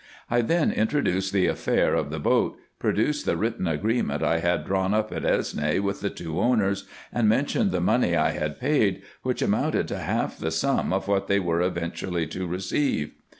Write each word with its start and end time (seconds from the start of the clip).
I 0.31 0.41
then 0.41 0.71
introduced 0.71 1.31
the 1.31 1.45
affair 1.45 1.93
of 1.93 2.09
the 2.09 2.17
boat, 2.17 2.57
produced 2.79 3.27
the 3.27 3.37
written 3.37 3.67
agreement 3.67 4.23
I 4.23 4.39
had 4.39 4.65
drawn 4.65 4.95
up 4.95 5.11
at 5.11 5.21
Esne 5.21 5.79
with 5.81 6.01
the 6.01 6.09
two 6.09 6.39
owners, 6.39 6.87
and 7.13 7.29
mentioned 7.29 7.71
the 7.71 7.81
money 7.81 8.15
I 8.15 8.31
had 8.31 8.59
paid, 8.59 9.03
which 9.21 9.43
amounted 9.43 9.87
to 9.89 9.99
half 9.99 10.39
the 10.39 10.49
sum 10.49 10.91
of 10.91 11.07
what 11.07 11.27
they 11.27 11.39
were 11.39 11.61
eventually 11.61 12.25
to 12.25 12.47
receive. 12.47 13.11